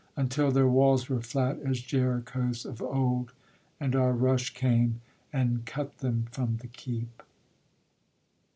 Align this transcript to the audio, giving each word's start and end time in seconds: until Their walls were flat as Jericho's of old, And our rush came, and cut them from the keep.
until 0.15 0.49
Their 0.51 0.67
walls 0.67 1.09
were 1.09 1.21
flat 1.21 1.59
as 1.59 1.79
Jericho's 1.79 2.65
of 2.65 2.81
old, 2.81 3.33
And 3.79 3.95
our 3.95 4.13
rush 4.13 4.51
came, 4.55 4.99
and 5.31 5.63
cut 5.63 5.99
them 5.99 6.25
from 6.31 6.57
the 6.57 6.67
keep. 6.67 7.21